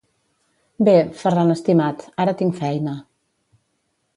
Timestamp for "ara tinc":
2.25-2.57